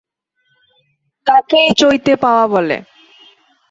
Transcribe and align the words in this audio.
তাকেই 1.27 1.69
চৈতে 1.77 2.13
পাওয়া 2.21 2.45
বলে। 2.47 2.77